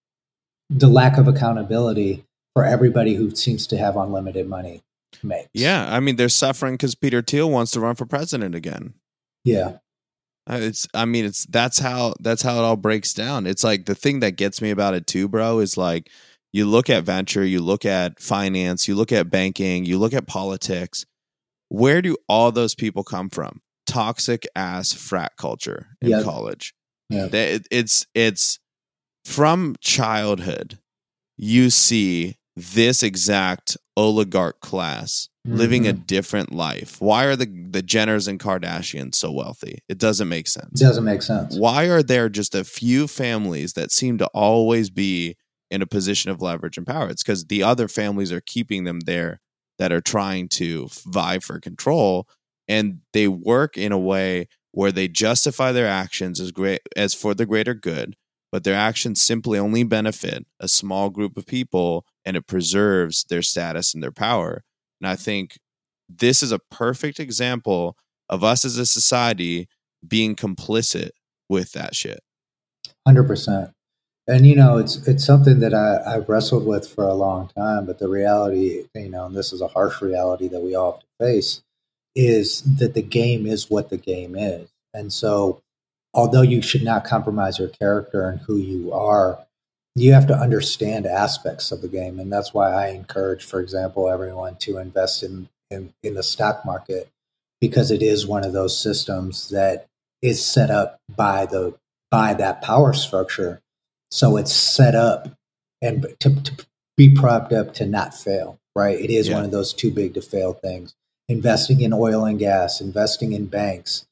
[0.71, 2.25] the lack of accountability
[2.55, 4.83] for everybody who seems to have unlimited money
[5.23, 5.49] makes.
[5.55, 8.95] Yeah, I mean, they're suffering because Peter Thiel wants to run for president again.
[9.45, 9.79] Yeah.
[10.51, 13.47] Uh, It's, I mean, it's that's how that's how it all breaks down.
[13.47, 16.11] It's like the thing that gets me about it too, bro, is like
[16.53, 20.27] you look at venture, you look at finance, you look at banking, you look at
[20.27, 21.05] politics.
[21.69, 23.63] Where do all those people come from?
[23.87, 26.25] Toxic ass frat culture in Yep.
[26.25, 26.75] college.
[27.09, 27.27] Yeah.
[27.27, 28.59] That it's it's
[29.25, 30.79] from childhood.
[31.37, 36.03] You see this exact oligarch class living a mm-hmm.
[36.03, 37.01] different life.
[37.01, 39.79] Why are the the Jenners and Kardashians so wealthy?
[39.89, 40.81] It doesn't make sense.
[40.81, 41.57] It doesn't make sense.
[41.57, 45.37] Why are there just a few families that seem to always be
[45.71, 47.09] in a position of leverage and power?
[47.09, 49.41] It's because the other families are keeping them there
[49.79, 52.29] that are trying to vie for control,
[52.69, 57.35] and they work in a way where they justify their actions as great as for
[57.35, 58.17] the greater good,
[58.51, 63.43] but their actions simply only benefit a small group of people, and it preserves their
[63.43, 64.65] status and their power.
[65.01, 65.59] And I think
[66.09, 67.97] this is a perfect example
[68.29, 69.69] of us as a society
[70.07, 71.11] being complicit
[71.49, 72.21] with that shit.
[73.07, 73.71] Hundred percent.
[74.29, 77.87] And you know, it's it's something that I, I've wrestled with for a long time,
[77.87, 81.01] but the reality, you know, and this is a harsh reality that we all have
[81.01, 81.63] to face,
[82.15, 84.69] is that the game is what the game is.
[84.95, 85.63] And so
[86.15, 89.39] although you should not compromise your character and who you are,
[89.95, 92.19] you have to understand aspects of the game.
[92.19, 96.65] And that's why I encourage, for example, everyone to invest in, in, in the stock
[96.65, 97.11] market
[97.61, 99.87] because it is one of those systems that
[100.21, 101.75] is set up by the
[102.11, 103.61] by that power structure.
[104.11, 105.29] So it's set up
[105.81, 108.99] and to, to be propped up to not fail, right?
[109.01, 109.37] It is Yeah.
[109.37, 110.95] one of those too big to fail things.
[111.29, 114.07] Investing in oil and gas, investing in banks.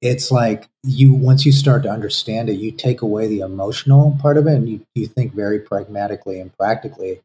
[0.00, 4.36] It's like you once you start to understand it, you take away the emotional part
[4.36, 7.20] of it and you, you think very pragmatically and practically.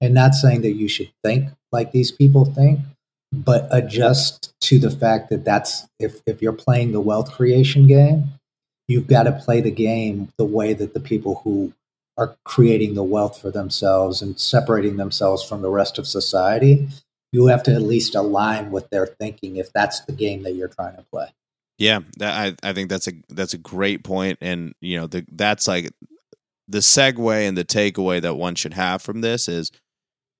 [0.00, 2.80] And not saying that you should think like these people think,
[3.32, 8.24] but adjust to the fact that that's if, if you're playing the wealth creation game,
[8.88, 11.72] you've got to play the game the way that the people who
[12.18, 16.88] are creating the wealth for themselves and separating themselves from the rest of society,
[17.36, 20.68] you have to at least align with their thinking if that's the game that you're
[20.68, 21.28] trying to play.
[21.78, 25.68] Yeah, I I think that's a that's a great point, and you know the that's
[25.68, 25.92] like
[26.66, 29.70] the segue and the takeaway that one should have from this is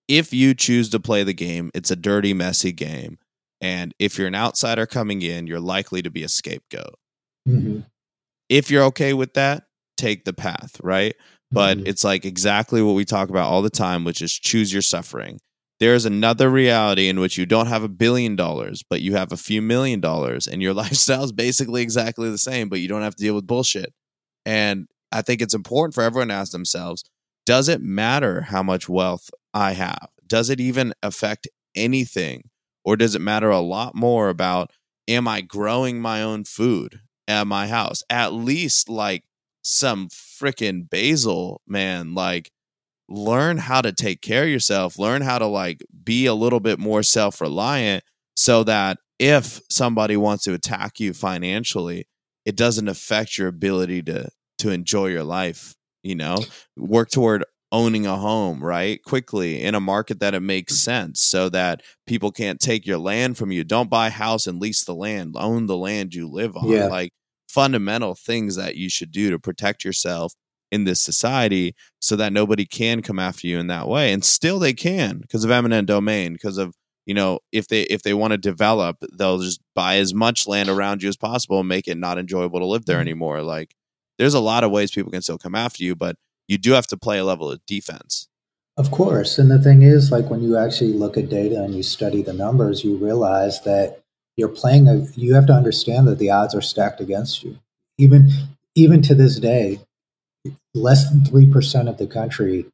[0.08, 3.18] if you choose to play the game, it's a dirty, messy game.
[3.60, 6.94] And if you're an outsider coming in, you're likely to be a scapegoat.
[7.46, 7.84] Mhm.
[8.48, 9.64] If you're okay with that,
[9.98, 11.14] take the path, right?
[11.50, 11.88] But Mhm.
[11.88, 15.40] it's like exactly what we talk about all the time, which is choose your suffering.
[15.78, 19.36] There's another reality in which you don't have a billion dollars, but you have a
[19.36, 23.16] few million dollars, and your lifestyle is basically exactly the same, but you don't have
[23.16, 23.92] to deal with bullshit.
[24.44, 27.04] And I think it's important for everyone to ask themselves
[27.44, 30.08] does it matter how much wealth I have?
[30.26, 32.50] Does it even affect anything?
[32.84, 34.70] Or does it matter a lot more about
[35.08, 38.02] am I growing my own food at my house?
[38.10, 39.24] At least like
[39.62, 42.14] some freaking basil, man.
[42.14, 42.50] Like,
[43.08, 46.78] learn how to take care of yourself, learn how to like be a little bit
[46.78, 48.04] more self reliant
[48.36, 52.06] so that if somebody wants to attack you financially,
[52.44, 56.38] it doesn't affect your ability to to enjoy your life, you know?
[56.76, 59.02] Work toward owning a home, right?
[59.02, 63.36] Quickly in a market that it makes sense so that people can't take your land
[63.36, 63.64] from you.
[63.64, 66.68] Don't buy a house and lease the land, own the land you live on.
[66.68, 66.86] Yeah.
[66.86, 67.12] Like
[67.48, 70.34] fundamental things that you should do to protect yourself
[70.72, 74.58] in this society so that nobody can come after you in that way and still
[74.58, 76.74] they can because of eminent domain because of
[77.06, 80.68] you know if they if they want to develop they'll just buy as much land
[80.68, 83.02] around you as possible and make it not enjoyable to live there Mhm.
[83.02, 83.74] anymore like
[84.18, 86.16] there's a lot of ways people can still come after you but
[86.48, 88.28] you do have to play a level of defense
[88.78, 89.38] Of course.
[89.38, 92.34] And the thing is, like when you actually look at data and you study the
[92.34, 94.02] numbers, you realize that
[94.36, 97.58] you're playing a you have to understand that the odds are stacked against you.
[97.96, 98.28] Even
[98.74, 99.80] even to this day,
[100.76, 102.66] less than three percent of the country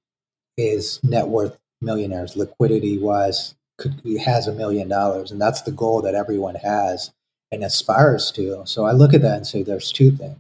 [0.57, 5.31] is net worth millionaires, liquidity wise could has a million dollars.
[5.31, 7.11] And that's the goal that everyone has
[7.51, 8.63] and aspires to.
[8.65, 10.39] So I look at that and say there's two things.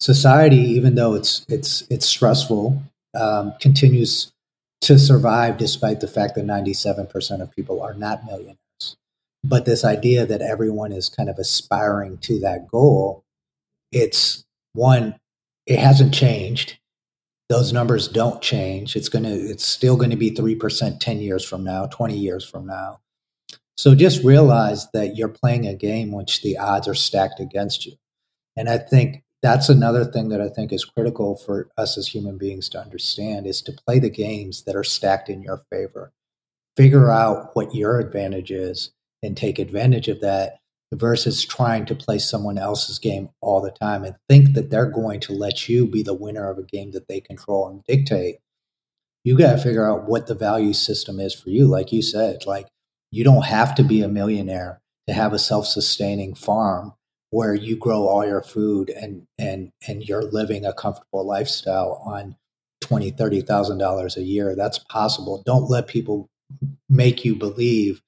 [0.00, 2.82] Society, even though it's it's it's stressful,
[3.14, 4.32] um, continues
[4.80, 8.56] to survive despite the fact that 97% of people are not millionaires.
[9.44, 13.22] But this idea that everyone is kind of aspiring to that goal,
[13.92, 15.16] it's one,
[15.70, 16.78] it hasn't changed.
[17.48, 18.96] Those numbers don't change.
[18.96, 22.66] It's to, it's still going to be 3% 10 years from now, 20 years from
[22.66, 22.98] now.
[23.76, 27.92] So just realize that you're playing a game which the odds are stacked against you.
[28.56, 32.36] And I think that's another thing that I think is critical for us as human
[32.36, 36.12] beings to understand is to play the games that are stacked in your favor.
[36.76, 38.90] Figure out what your advantage is
[39.22, 40.59] and take advantage of that
[40.92, 45.20] versus trying to play someone else's game all the time and think that they're going
[45.20, 48.38] to let you be the winner of a game that they control and dictate.
[49.22, 51.66] You got to figure out what the value system is for you.
[51.66, 52.68] Like you said, like
[53.10, 56.94] you don't have to be a millionaire to have a self-sustaining farm
[57.30, 62.36] where you grow all your food and and and you're living a comfortable lifestyle on
[62.80, 66.28] twenty thirty thousand dollars a year that's possible don't let people
[66.88, 68.02] make you believe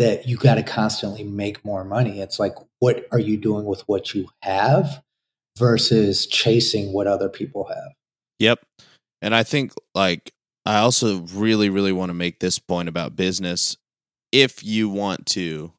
[0.00, 3.82] that you got to constantly make more money it's like what are you doing with
[3.82, 5.00] what you have
[5.58, 7.92] versus chasing what other people have
[8.40, 8.60] Yep.
[9.20, 10.32] And I think like
[10.64, 13.76] I also really really want to make this point about business
[14.32, 15.74] if you want to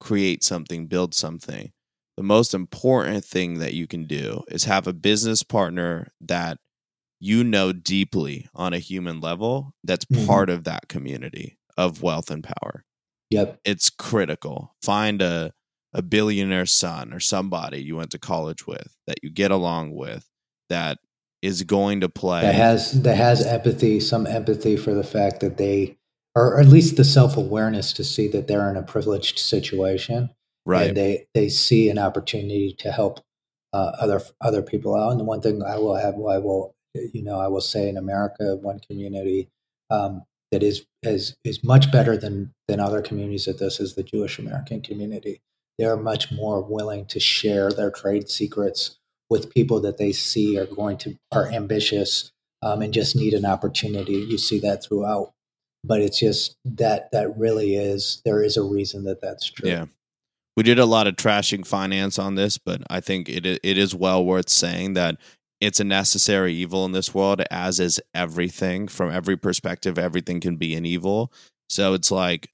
[0.00, 1.72] create something, build something.
[2.16, 6.56] The most important thing that you can do is have a business partner that
[7.20, 10.26] you know deeply on a human level that's Mhm.
[10.26, 12.85] part of that community of wealth and power.
[13.30, 14.74] Yep It's critical.
[14.82, 15.52] Find a
[15.92, 20.28] a billionaire son or somebody you went to college with that you get along with
[20.68, 20.98] that
[21.40, 25.56] is going to play that has that has empathy some empathy for the fact that
[25.56, 25.96] they
[26.34, 30.28] or at least the self-awareness to see that they're in a privileged situation
[30.66, 30.88] right.
[30.88, 33.20] and they they see an opportunity to help
[33.72, 35.10] uh, other other people out.
[35.10, 37.96] And the one thing I will have, I will you know, I will say in
[37.96, 39.50] America, one community
[39.90, 44.02] um, that is is is much better than than other communities at this is the
[44.02, 45.40] Jewish American community.
[45.78, 50.58] They are much more willing to share their trade secrets with people that they see
[50.58, 52.32] are going to are ambitious
[52.62, 54.14] um, and just need an opportunity.
[54.14, 55.32] You see that throughout,
[55.84, 59.68] but it's just that that really is there is a reason that that's true.
[59.68, 59.86] Yeah.
[60.56, 63.94] We did a lot of trashing finance on this, but I think it it is
[63.94, 65.18] well worth saying that
[65.60, 68.88] it's a necessary evil in this world, as is everything.
[68.88, 71.32] From every perspective, everything can be an evil.
[71.68, 72.50] So it's like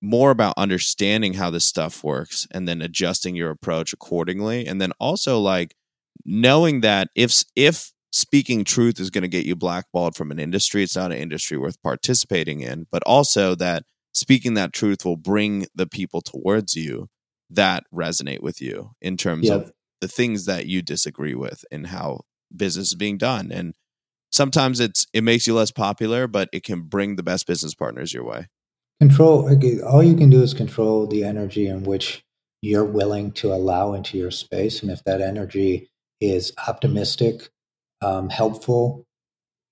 [0.00, 4.66] more about understanding how this stuff works and then adjusting your approach accordingly.
[4.66, 5.74] And then also like
[6.24, 10.82] knowing that if if speaking truth is going to get you blackballed from an industry,
[10.82, 13.84] it's not an industry worth participating in, but also that
[14.14, 17.08] speaking that truth will bring the people towards you
[17.50, 19.60] that resonate with you in terms Yep.
[19.62, 22.20] of the things that you disagree with and how
[22.54, 23.50] business is being done.
[23.52, 23.74] And
[24.30, 28.12] sometimes it's it makes you less popular, but it can bring the best business partners
[28.12, 28.46] your way.
[29.00, 29.48] Control.
[29.84, 32.24] All you can do is control the energy in which
[32.60, 35.88] you're willing to allow into your space, and if that energy
[36.20, 37.48] is optimistic,
[38.02, 39.04] um, helpful,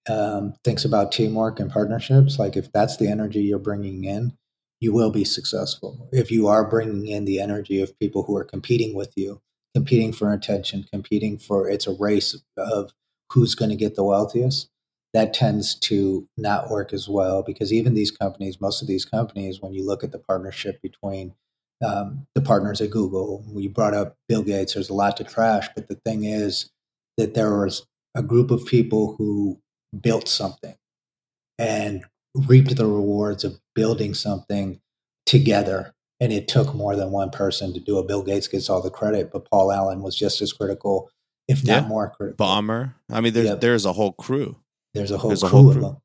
[0.09, 4.37] um, thinks about teamwork and partnerships, like if that's the energy you're bringing in,
[4.79, 6.09] you will be successful.
[6.13, 9.41] If you are bringing in the energy of people who are competing with you,
[9.77, 12.95] competing for attention, competing for it's a race of
[13.31, 14.71] who's going to get the wealthiest,
[15.13, 19.61] that tends to not work as well because even these companies, most of these companies,
[19.61, 21.35] when you look at the partnership between
[21.85, 25.69] um, the partners at Google, we brought up Bill Gates, there's a lot to trash,
[25.75, 26.71] but the thing is
[27.19, 29.61] that there was a group of people who
[30.01, 30.77] built something
[31.59, 32.03] and
[32.35, 34.81] reaped the rewards of building something
[35.27, 35.93] together.
[36.21, 38.09] And it took more than one person to do it.
[38.09, 41.11] Bill Gates gets all the credit, but Paul Allen was just as critical,
[41.47, 41.89] if not Yeah.
[41.89, 42.47] more critical.
[42.47, 42.95] Ballmer.
[43.11, 44.57] I mean, there's there's a whole crew.
[44.95, 45.97] There's a whole There's a crew of them,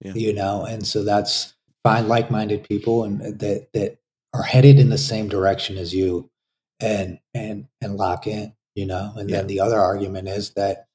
[0.00, 0.14] Yeah.
[0.14, 1.54] you know, and so that's
[1.84, 3.98] find like-minded people and uh, that that
[4.34, 6.28] are headed in the same direction as you,
[6.80, 9.12] and and and lock in, you know.
[9.16, 9.36] And Yeah.
[9.38, 10.86] then the other argument is that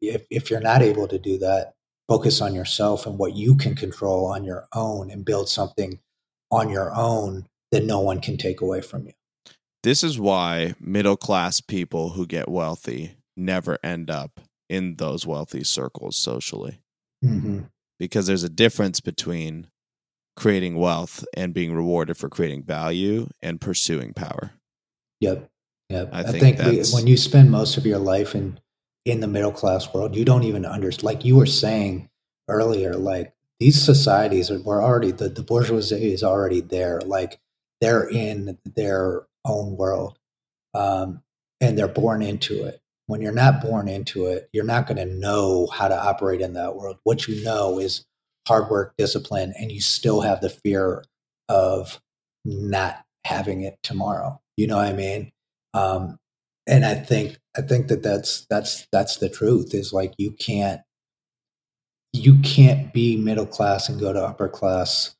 [0.00, 1.74] if if you're not able to do that,
[2.08, 5.98] focus on yourself and what you can control on your own, and build something
[6.52, 9.12] on your own that no one can take away from you.
[9.82, 15.64] This is why middle class people who get wealthy never end up in those wealthy
[15.64, 16.80] circles socially.
[17.22, 17.60] hmm
[18.00, 19.68] because there's a difference between
[20.34, 24.52] creating wealth and being rewarded for creating value and pursuing power.
[25.20, 25.50] Yep.
[25.90, 26.08] Yep.
[26.10, 28.58] I I, think think, we, when you spend most of your life in
[29.04, 31.04] in the middle class world, you don't even understand.
[31.04, 32.08] Like you were saying
[32.48, 37.00] earlier, like these societies are were already the, the bourgeoisie is already there.
[37.02, 37.38] Like
[37.80, 40.18] they're in their own world,
[40.74, 41.22] um,
[41.60, 42.80] and they're born into it.
[43.06, 46.52] When you're not born into it, you're not going to know how to operate in
[46.54, 46.98] that world.
[47.02, 48.04] What you know is
[48.46, 51.04] hard work, discipline, and you still have the fear
[51.48, 52.00] of
[52.44, 54.40] not having it tomorrow.
[54.56, 55.32] You know what I mean?
[55.74, 56.18] Um,
[56.66, 59.74] and I think I think that that's that's that's the truth.
[59.74, 60.82] Is like you can't
[62.12, 65.14] you can't be middle class and go to upper class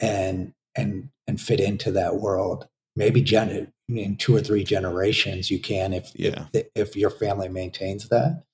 [0.00, 2.68] and and and fit into that world.
[2.96, 6.46] Maybe gen- in two or three generations you can if Yeah.
[6.52, 8.44] if, if your family maintains that.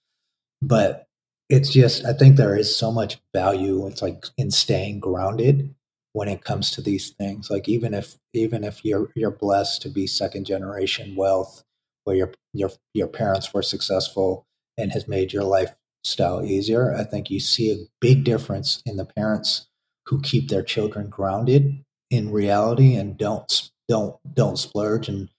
[0.62, 1.06] But
[1.48, 3.86] it's just I think there is so much value.
[3.86, 5.74] It's like in staying grounded
[6.12, 7.50] when it comes to these things.
[7.50, 11.64] Like even if even if you're you're blessed to be second generation wealth,
[12.04, 14.46] where your your your parents were successful
[14.78, 19.04] and has made your lifestyle easier, I think you see a big difference in the
[19.04, 19.66] parents
[20.06, 25.30] who keep their children grounded in reality and don't don't don't splurge and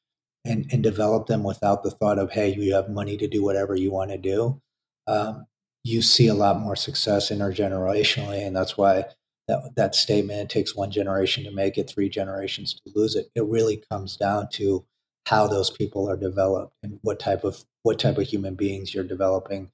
[0.44, 3.76] and, and develop them without the thought of hey you have money to do whatever
[3.76, 4.60] you want to do
[5.08, 5.46] um,
[5.84, 9.06] you see a lot more success intergenerationally and that's why
[9.48, 13.28] that, that statement it takes one generation to make it three generations to lose it
[13.36, 14.86] it really comes down to
[15.28, 19.04] how those people are developed and what type of what type of human beings you're
[19.04, 19.72] developing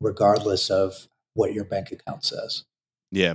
[0.00, 2.64] regardless of what your bank account says
[3.10, 3.34] Yeah.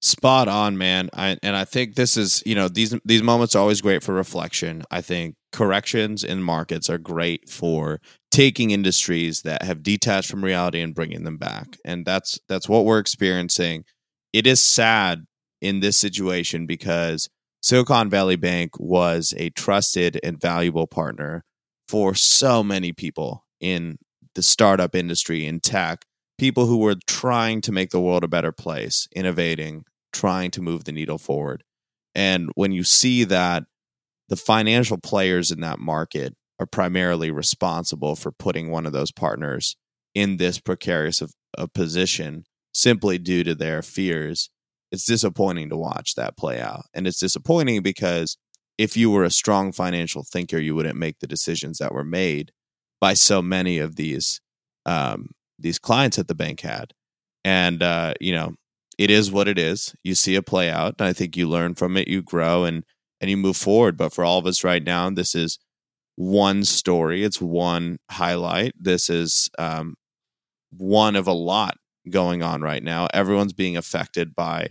[0.00, 1.10] Spot on, man.
[1.12, 4.14] I, and I think this is, you know, these these moments are always great for
[4.14, 4.84] reflection.
[4.92, 10.80] I think corrections in markets are great for taking industries that have detached from reality
[10.80, 11.78] and bringing them back.
[11.84, 13.84] And that's that's what we're experiencing.
[14.32, 15.24] It is sad
[15.60, 17.28] in this situation because
[17.60, 21.44] Silicon Valley Bank was a trusted and valuable partner
[21.88, 23.98] for so many people in
[24.36, 26.04] the startup industry in tech
[26.38, 30.84] people who were trying to make the world a better place, innovating, trying to move
[30.84, 31.64] the needle forward.
[32.14, 33.64] And when you see that
[34.28, 39.76] the financial players in that market are primarily responsible for putting one of those partners
[40.14, 44.50] in this precarious of, of position simply due to their fears,
[44.90, 46.86] it's disappointing to watch that play out.
[46.94, 48.36] And it's disappointing because
[48.76, 52.52] if you were a strong financial thinker, you wouldn't make the decisions that were made
[53.00, 54.40] by so many of these
[54.86, 56.92] um, these clients that the bank had.
[57.44, 58.54] And uh, you know,
[58.98, 59.94] it is what it is.
[60.02, 62.84] You see it play out, and I think you learn from it, you grow, and
[63.20, 63.96] and you move forward.
[63.96, 65.58] But for all of us right now, this is
[66.16, 67.24] one story.
[67.24, 68.72] It's one highlight.
[68.78, 69.94] This is um,
[70.70, 71.76] one of a lot
[72.10, 73.08] going on right now.
[73.14, 74.70] Everyone's being affected by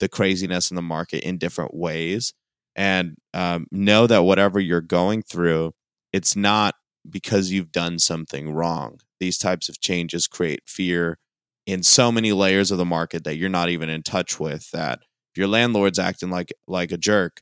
[0.00, 2.34] the craziness in the market in different ways,
[2.74, 5.72] and um, know that whatever you're going through,
[6.12, 6.74] it's not
[7.08, 8.98] because you've done something wrong.
[9.20, 11.18] These types of changes create fear
[11.66, 15.00] in so many layers of the market that you're not even in touch with that
[15.32, 17.40] if your landlord's acting like like a jerk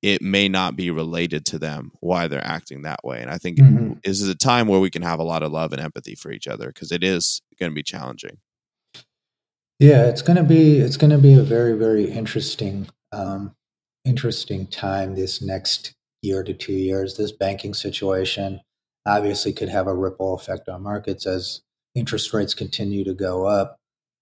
[0.00, 3.58] it may not be related to them why they're acting that way and i think
[3.58, 4.00] Mhm.
[4.04, 6.30] this is a time where we can have a lot of love and empathy for
[6.30, 8.38] each other because it is going to be challenging
[9.80, 13.54] Yeah, it's gonna be it's gonna be a very very interesting um,
[14.04, 17.16] interesting time this next year to two years.
[17.16, 18.60] This banking situation
[19.06, 21.62] obviously could have a ripple effect on markets as
[21.94, 23.78] interest rates continue to go up.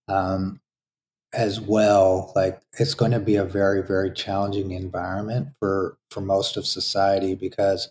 [0.09, 0.61] Um,
[1.35, 6.59] as well, like it's going to be a very very challenging environment for for most
[6.59, 7.91] of society because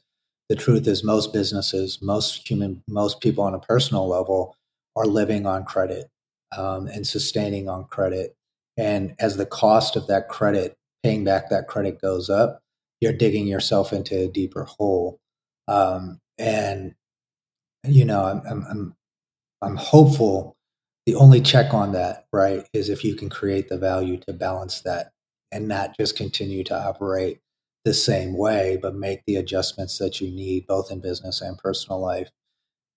[0.51, 4.57] the truth is most businesses, most human, most people on a personal level
[4.97, 6.09] are living on credit
[6.57, 8.35] um, and sustaining on credit.
[8.75, 12.59] And as the cost of that credit, paying back that credit goes up,
[12.99, 15.19] you're digging yourself into a deeper hole.
[15.69, 16.95] Um, and
[17.83, 18.95] you know, I'm, I'm, I'm,
[19.61, 20.55] I'm hopeful.
[21.05, 24.81] The only check on that, right, is if you can create the value to balance
[24.81, 25.11] that
[25.51, 27.39] and not just continue to operate
[27.83, 31.99] the same way, but make the adjustments that you need, both in business and personal
[31.99, 32.29] life,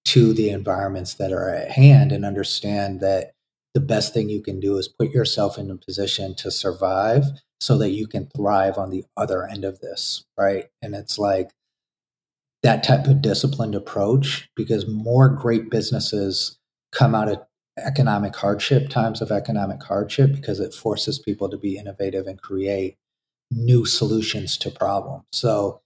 [0.05, 3.33] to the environments that are at hand and understand that
[3.73, 7.25] the best thing you can do is put yourself in a position to survive
[7.61, 10.67] so that you can thrive on the other end of this, right?
[10.83, 11.51] And it's like
[12.65, 16.59] that type of disciplined approach because more great businesses
[16.93, 17.39] come out of
[17.77, 22.97] economic hardship, times of economic hardship, because it forces people to be innovative and create
[23.51, 25.25] new solutions to problems.
[25.31, 25.83] So,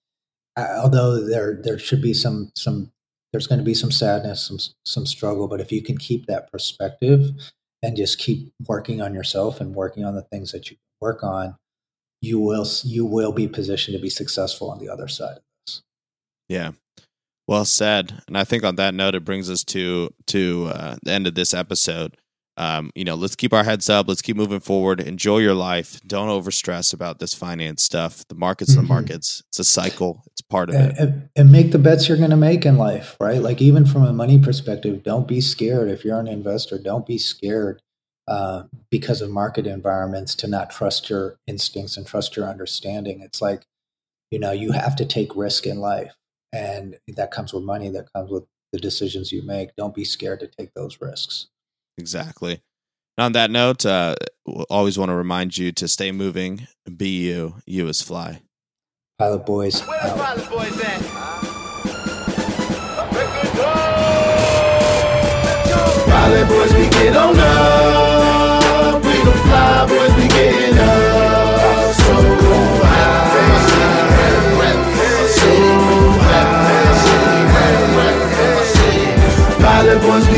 [0.57, 2.93] uh, although there there should be some some
[3.33, 6.51] there's going to be some sadness, some some struggle, but if you can keep that
[6.53, 7.33] perspective
[7.83, 11.57] and just keep working on yourself and working on the things that you work on,
[12.21, 15.39] you will you will be positioned to be successful on the other side.
[16.49, 16.73] Yeah.
[17.47, 18.23] Well said.
[18.27, 21.35] And I think on that note, it brings us to to uh, the end of
[21.35, 22.17] this episode
[22.59, 24.09] um, you know, let's keep our heads up.
[24.09, 25.01] Let's keep moving forward.
[25.01, 26.01] Enjoy your life.
[26.05, 28.27] Don't overstress about this finance stuff.
[28.27, 28.83] The markets, mm-hmm.
[28.83, 29.45] the markets.
[29.47, 30.25] It's a cycle.
[30.27, 30.99] It's part of and, it.
[30.99, 33.41] And, and make the bets you're going to make in life, right?
[33.41, 35.89] Like even from a money perspective, don't be scared.
[35.89, 37.81] If you're an investor, don't be scared
[38.27, 43.21] uh, because of market environments to not trust your instincts and trust your understanding.
[43.21, 43.63] It's like,
[44.33, 46.17] you know, you have to take risk in life,
[46.53, 49.75] and that comes with money that comes with the decisions you make.
[49.77, 51.49] Don't be scared to take those risks.
[51.97, 52.63] Exactly.
[53.17, 54.15] And on that note uh
[54.71, 58.43] always want to remind you to stay moving be you you is fly.
[59.19, 61.01] Pilot boys where pilot boys at?
[66.07, 69.03] Pilot boys we get on up.
[69.03, 70.18] We gon' fly boys
[79.89, 80.38] Dale pues